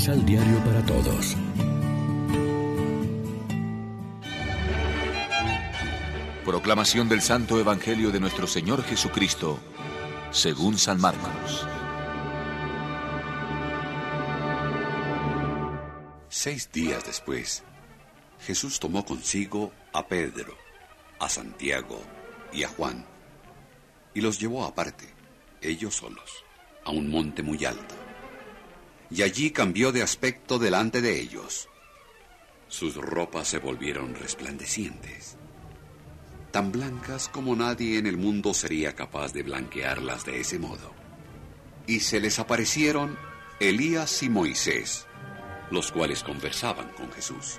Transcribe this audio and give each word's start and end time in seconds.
Misal 0.00 0.24
Diario 0.24 0.64
para 0.64 0.82
Todos. 0.86 1.36
Proclamación 6.42 7.06
del 7.10 7.20
Santo 7.20 7.60
Evangelio 7.60 8.10
de 8.10 8.18
nuestro 8.18 8.46
Señor 8.46 8.82
Jesucristo, 8.82 9.58
según 10.30 10.78
San 10.78 11.02
Marcos. 11.02 11.66
Seis 16.30 16.72
días 16.72 17.04
después, 17.04 17.62
Jesús 18.46 18.80
tomó 18.80 19.04
consigo 19.04 19.70
a 19.92 20.08
Pedro, 20.08 20.56
a 21.18 21.28
Santiago 21.28 22.00
y 22.54 22.62
a 22.62 22.68
Juan, 22.68 23.04
y 24.14 24.22
los 24.22 24.40
llevó 24.40 24.64
aparte, 24.64 25.12
ellos 25.60 25.96
solos, 25.96 26.42
a 26.86 26.90
un 26.90 27.10
monte 27.10 27.42
muy 27.42 27.62
alto. 27.66 27.99
Y 29.10 29.22
allí 29.22 29.50
cambió 29.50 29.92
de 29.92 30.02
aspecto 30.02 30.58
delante 30.58 31.00
de 31.00 31.20
ellos. 31.20 31.68
Sus 32.68 32.94
ropas 32.96 33.48
se 33.48 33.58
volvieron 33.58 34.14
resplandecientes, 34.14 35.36
tan 36.52 36.70
blancas 36.70 37.28
como 37.28 37.56
nadie 37.56 37.98
en 37.98 38.06
el 38.06 38.16
mundo 38.16 38.54
sería 38.54 38.94
capaz 38.94 39.32
de 39.32 39.42
blanquearlas 39.42 40.24
de 40.24 40.40
ese 40.40 40.58
modo. 40.58 40.92
Y 41.86 42.00
se 42.00 42.20
les 42.20 42.38
aparecieron 42.38 43.18
Elías 43.58 44.22
y 44.22 44.28
Moisés, 44.28 45.06
los 45.70 45.90
cuales 45.90 46.22
conversaban 46.22 46.90
con 46.92 47.10
Jesús. 47.12 47.58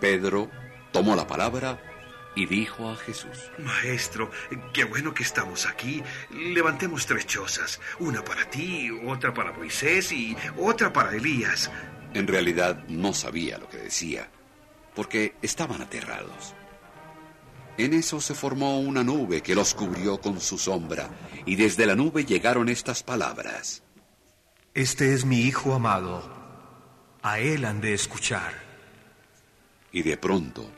Pedro 0.00 0.50
tomó 0.92 1.16
la 1.16 1.26
palabra 1.26 1.89
y 2.34 2.46
dijo 2.46 2.90
a 2.90 2.96
Jesús, 2.96 3.50
Maestro, 3.58 4.30
qué 4.72 4.84
bueno 4.84 5.12
que 5.12 5.22
estamos 5.22 5.66
aquí. 5.66 6.02
Levantemos 6.30 7.06
tres 7.06 7.26
chozas, 7.26 7.80
una 7.98 8.24
para 8.24 8.48
ti, 8.48 8.90
otra 9.06 9.34
para 9.34 9.52
Moisés 9.52 10.12
y 10.12 10.36
otra 10.56 10.92
para 10.92 11.14
Elías. 11.14 11.70
En 12.14 12.26
realidad 12.26 12.84
no 12.88 13.12
sabía 13.12 13.58
lo 13.58 13.68
que 13.68 13.78
decía, 13.78 14.30
porque 14.94 15.34
estaban 15.42 15.82
aterrados. 15.82 16.54
En 17.78 17.94
eso 17.94 18.20
se 18.20 18.34
formó 18.34 18.80
una 18.80 19.02
nube 19.02 19.42
que 19.42 19.54
los 19.54 19.74
cubrió 19.74 20.20
con 20.20 20.40
su 20.40 20.58
sombra, 20.58 21.08
y 21.46 21.56
desde 21.56 21.86
la 21.86 21.94
nube 21.94 22.24
llegaron 22.24 22.68
estas 22.68 23.02
palabras. 23.02 23.82
Este 24.74 25.14
es 25.14 25.24
mi 25.24 25.40
Hijo 25.40 25.74
amado, 25.74 26.22
a 27.22 27.38
él 27.38 27.64
han 27.64 27.80
de 27.80 27.94
escuchar. 27.94 28.52
Y 29.92 30.02
de 30.02 30.16
pronto, 30.16 30.70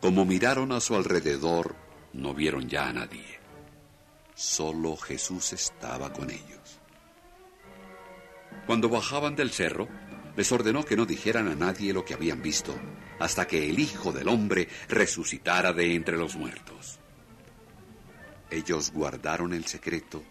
como 0.00 0.24
miraron 0.24 0.72
a 0.72 0.80
su 0.80 0.96
alrededor, 0.96 1.76
no 2.14 2.34
vieron 2.34 2.68
ya 2.68 2.88
a 2.88 2.92
nadie. 2.92 3.38
Solo 4.34 4.96
Jesús 4.96 5.52
estaba 5.52 6.12
con 6.12 6.30
ellos. 6.30 6.80
Cuando 8.66 8.88
bajaban 8.88 9.36
del 9.36 9.50
cerro, 9.50 9.88
les 10.36 10.50
ordenó 10.52 10.84
que 10.84 10.96
no 10.96 11.04
dijeran 11.04 11.48
a 11.48 11.54
nadie 11.54 11.92
lo 11.92 12.04
que 12.04 12.14
habían 12.14 12.40
visto, 12.40 12.74
hasta 13.18 13.46
que 13.46 13.68
el 13.68 13.78
Hijo 13.78 14.12
del 14.12 14.28
Hombre 14.28 14.68
resucitara 14.88 15.72
de 15.74 15.94
entre 15.94 16.16
los 16.16 16.34
muertos. 16.36 16.98
Ellos 18.50 18.92
guardaron 18.92 19.52
el 19.52 19.66
secreto, 19.66 20.22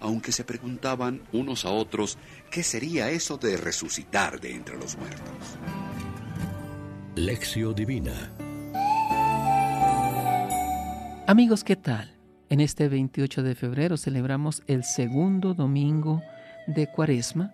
aunque 0.00 0.30
se 0.30 0.44
preguntaban 0.44 1.22
unos 1.32 1.64
a 1.64 1.70
otros 1.70 2.18
qué 2.52 2.62
sería 2.62 3.10
eso 3.10 3.36
de 3.36 3.56
resucitar 3.56 4.40
de 4.40 4.52
entre 4.52 4.78
los 4.78 4.96
muertos. 4.96 5.58
Lección 7.16 7.74
Divina 7.74 8.32
Amigos, 11.28 11.62
¿qué 11.62 11.76
tal? 11.76 12.16
En 12.48 12.58
este 12.58 12.88
28 12.88 13.42
de 13.42 13.54
febrero 13.54 13.98
celebramos 13.98 14.62
el 14.66 14.82
segundo 14.82 15.52
domingo 15.52 16.22
de 16.66 16.86
Cuaresma 16.86 17.52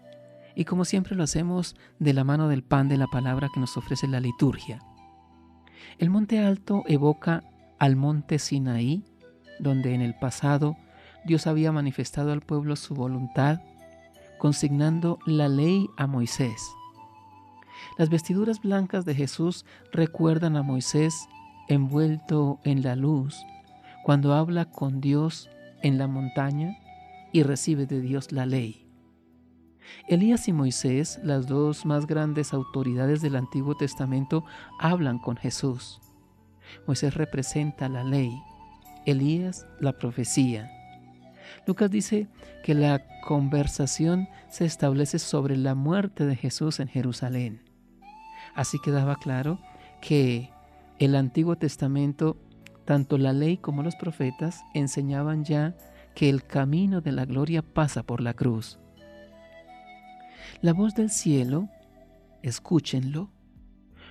y 0.55 0.65
como 0.65 0.85
siempre 0.85 1.17
lo 1.17 1.25
hacemos 1.25 1.75
de 1.99 2.13
la 2.13 2.23
mano 2.23 2.47
del 2.47 2.63
pan 2.63 2.89
de 2.89 2.99
la 2.99 3.09
palabra 3.09 3.49
que 3.53 3.59
nos 3.59 3.77
ofrece 3.77 4.07
la 4.07 4.21
liturgia. 4.21 4.79
El 5.99 6.09
monte 6.09 6.39
alto 6.39 6.85
evoca 6.87 7.43
al 7.81 7.97
monte 7.97 8.39
Sinaí, 8.39 9.03
donde 9.59 9.93
en 9.93 10.03
el 10.03 10.15
pasado 10.15 10.77
Dios 11.25 11.49
había 11.49 11.73
manifestado 11.73 12.31
al 12.31 12.43
pueblo 12.43 12.77
su 12.77 12.95
voluntad, 12.95 13.61
consignando 14.39 15.19
la 15.27 15.49
ley 15.49 15.89
a 15.97 16.07
Moisés. 16.07 16.63
Las 17.99 18.09
vestiduras 18.09 18.61
blancas 18.61 19.05
de 19.05 19.17
Jesús 19.17 19.67
recuerdan 19.91 20.57
a 20.57 20.63
Moisés 20.63 21.29
envuelto 21.67 22.61
en 22.63 22.85
la 22.85 22.95
luz, 22.95 23.45
cuando 24.05 24.35
habla 24.35 24.67
con 24.67 25.01
Dios 25.01 25.49
en 25.83 25.97
la 25.97 26.07
montaña 26.07 26.77
y 27.33 27.43
recibe 27.43 27.87
de 27.87 28.03
Dios 28.03 28.33
la 28.33 28.45
ley. 28.45 28.87
Elías 30.09 30.47
y 30.47 30.53
Moisés, 30.53 31.19
las 31.25 31.47
dos 31.47 31.87
más 31.87 32.07
grandes 32.07 32.53
autoridades 32.53 33.23
del 33.23 33.35
Antiguo 33.35 33.75
Testamento, 33.77 34.45
hablan 34.79 35.19
con 35.19 35.37
Jesús. 35.37 36.01
Moisés 36.87 37.15
representa 37.15 37.89
la 37.89 38.05
ley, 38.05 38.31
Elías 39.07 39.67
la 39.81 39.95
profecía. 39.95 40.71
Lucas 41.67 41.91
dice 41.91 42.29
que 42.63 42.75
la 42.75 43.03
conversación 43.27 44.29
se 44.51 44.67
establece 44.67 45.19
sobre 45.19 45.57
la 45.57 45.75
muerte 45.75 46.27
de 46.27 46.37
Jesús 46.37 46.79
en 46.79 46.89
Jerusalén. 46.89 47.63
Así 48.55 48.79
quedaba 48.81 49.17
claro 49.17 49.61
que 50.03 50.51
el 50.99 51.17
Antiguo 51.17 51.57
Testamento 51.57 52.37
tanto 52.85 53.19
la 53.19 53.33
ley 53.33 53.57
como 53.57 53.83
los 53.83 53.97
profetas 53.97 54.65
enseñaban 54.75 55.45
ya 55.45 55.75
que 56.15 56.29
el 56.29 56.45
camino 56.45 57.01
de 57.01 57.13
la 57.13 57.25
gloria 57.25 57.63
pasa 57.63 58.03
por 58.03 58.21
la 58.21 58.35
cruz. 58.35 58.79
La 60.61 60.73
voz 60.73 60.95
del 60.95 61.11
cielo, 61.11 61.69
escúchenlo, 62.43 63.31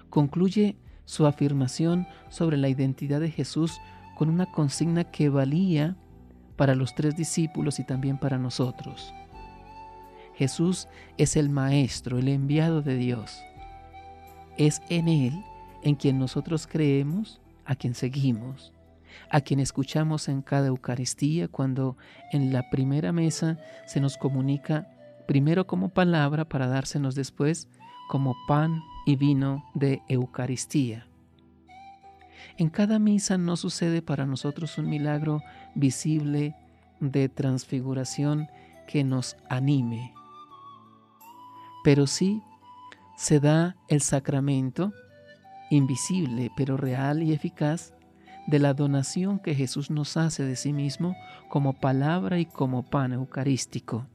concluye 0.10 0.78
su 1.06 1.26
afirmación 1.26 2.08
sobre 2.30 2.58
la 2.58 2.70
identidad 2.70 3.20
de 3.20 3.32
Jesús 3.32 3.80
con 4.16 4.30
una 4.30 4.52
consigna 4.52 5.06
que 5.06 5.30
valía 5.30 5.96
para 6.56 6.76
los 6.76 6.94
tres 6.96 7.16
discípulos 7.16 7.80
y 7.80 7.84
también 7.84 8.18
para 8.18 8.38
nosotros. 8.38 9.14
Jesús 10.36 10.88
es 11.18 11.36
el 11.36 11.50
Maestro, 11.50 12.18
el 12.18 12.28
enviado 12.28 12.82
de 12.82 12.96
Dios. 12.96 13.42
Es 14.58 14.82
en 14.90 15.08
Él 15.08 15.34
en 15.82 15.96
quien 15.96 16.20
nosotros 16.20 16.68
creemos 16.68 17.42
a 17.66 17.76
quien 17.76 17.96
seguimos, 17.96 18.74
a 19.30 19.42
quien 19.42 19.60
escuchamos 19.60 20.28
en 20.28 20.42
cada 20.42 20.68
Eucaristía 20.68 21.48
cuando 21.48 21.98
en 22.32 22.54
la 22.54 22.70
primera 22.70 23.12
mesa 23.12 23.58
se 23.86 24.00
nos 24.00 24.18
comunica 24.18 24.88
primero 25.28 25.68
como 25.68 25.90
palabra 25.90 26.46
para 26.46 26.68
dársenos 26.68 27.16
después 27.16 27.68
como 28.10 28.36
pan 28.48 28.82
y 29.06 29.16
vino 29.16 29.64
de 29.74 30.02
Eucaristía. 30.08 31.08
En 32.58 32.70
cada 32.70 33.00
misa 33.00 33.38
no 33.38 33.56
sucede 33.56 34.02
para 34.02 34.26
nosotros 34.26 34.78
un 34.78 34.90
milagro 34.90 35.42
visible 35.76 36.56
de 37.00 37.30
transfiguración 37.30 38.48
que 38.88 39.04
nos 39.04 39.38
anime, 39.50 40.14
pero 41.84 42.06
sí 42.06 42.42
se 43.18 43.40
da 43.40 43.76
el 43.88 44.02
sacramento 44.02 44.94
invisible 45.76 46.52
pero 46.56 46.78
real 46.78 47.24
y 47.24 47.34
eficaz 47.34 47.94
de 48.48 48.60
la 48.60 48.74
donación 48.74 49.40
que 49.40 49.56
Jesús 49.56 49.90
nos 49.90 50.18
hace 50.18 50.44
de 50.44 50.56
sí 50.56 50.74
mismo 50.74 51.16
como 51.50 51.74
palabra 51.74 52.40
y 52.40 52.46
como 52.46 52.84
pan 52.84 53.14
eucarístico. 53.14 54.08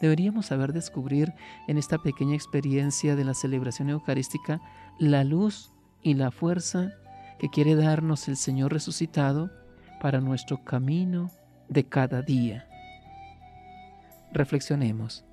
Deberíamos 0.00 0.46
saber 0.46 0.72
descubrir 0.72 1.34
en 1.66 1.76
esta 1.76 1.98
pequeña 1.98 2.34
experiencia 2.34 3.16
de 3.16 3.24
la 3.24 3.34
celebración 3.34 3.90
eucarística 3.90 4.60
la 4.98 5.24
luz 5.24 5.72
y 6.02 6.14
la 6.14 6.30
fuerza 6.30 6.92
que 7.38 7.48
quiere 7.48 7.74
darnos 7.74 8.28
el 8.28 8.36
Señor 8.36 8.72
resucitado 8.72 9.50
para 10.00 10.20
nuestro 10.20 10.64
camino 10.64 11.30
de 11.68 11.84
cada 11.84 12.22
día. 12.22 12.66
Reflexionemos. 14.32 15.24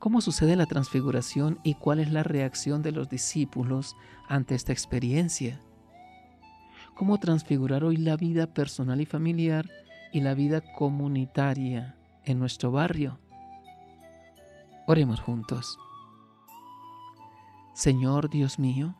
¿Cómo 0.00 0.22
sucede 0.22 0.56
la 0.56 0.64
transfiguración 0.64 1.60
y 1.62 1.74
cuál 1.74 2.00
es 2.00 2.10
la 2.10 2.22
reacción 2.22 2.80
de 2.80 2.90
los 2.90 3.10
discípulos 3.10 3.96
ante 4.28 4.54
esta 4.54 4.72
experiencia? 4.72 5.60
¿Cómo 6.94 7.18
transfigurar 7.18 7.84
hoy 7.84 7.98
la 7.98 8.16
vida 8.16 8.46
personal 8.46 9.02
y 9.02 9.04
familiar 9.04 9.68
y 10.10 10.22
la 10.22 10.32
vida 10.32 10.62
comunitaria 10.62 11.96
en 12.24 12.38
nuestro 12.38 12.72
barrio? 12.72 13.18
Oremos 14.86 15.20
juntos. 15.20 15.78
Señor 17.74 18.30
Dios 18.30 18.58
mío, 18.58 18.94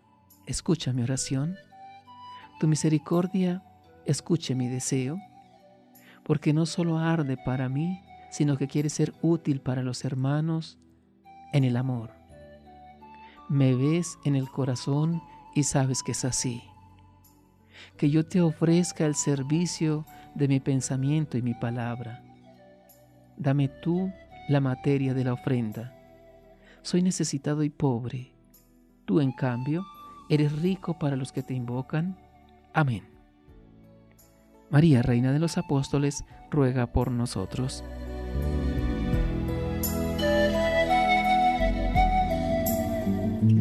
escucha 0.45 0.93
mi 0.93 1.03
oración. 1.03 1.57
Tu 2.61 2.69
misericordia 2.69 3.65
escuche 4.05 4.55
mi 4.55 4.69
deseo, 4.69 5.19
porque 6.25 6.53
no 6.53 6.67
solo 6.67 6.99
arde 6.99 7.39
para 7.39 7.71
mí, 7.71 8.03
sino 8.31 8.59
que 8.59 8.69
quiere 8.69 8.91
ser 8.91 9.15
útil 9.23 9.63
para 9.63 9.83
los 9.83 10.05
hermanos 10.05 10.77
en 11.53 11.65
el 11.65 11.77
amor. 11.77 12.11
Me 13.49 13.75
ves 13.75 14.19
en 14.25 14.37
el 14.37 14.49
corazón 14.51 15.23
y 15.55 15.65
sabes 15.65 16.03
que 16.03 16.13
es 16.13 16.25
así. 16.25 16.63
Que 17.97 18.11
yo 18.11 18.27
te 18.27 18.41
ofrezca 18.41 19.07
el 19.07 19.15
servicio 19.15 20.05
de 20.35 20.49
mi 20.49 20.61
pensamiento 20.61 21.37
y 21.37 21.43
mi 21.43 21.55
palabra. 21.55 22.23
Dame 23.37 23.69
tú 23.69 24.13
la 24.49 24.61
materia 24.61 25.15
de 25.15 25.25
la 25.25 25.33
ofrenda. 25.33 25.97
Soy 26.83 27.03
necesitado 27.03 27.63
y 27.63 27.71
pobre. 27.71 28.33
Tú, 29.05 29.21
en 29.21 29.33
cambio, 29.33 29.85
eres 30.29 30.61
rico 30.61 30.99
para 30.99 31.17
los 31.17 31.33
que 31.33 31.43
te 31.43 31.55
invocan. 31.55 32.17
Amén. 32.73 33.05
María, 34.71 35.03
Reina 35.03 35.33
de 35.33 35.41
los 35.41 35.59
Apóstoles, 35.59 36.25
ruega 36.51 36.93
por 36.93 37.11
nosotros. 37.11 37.83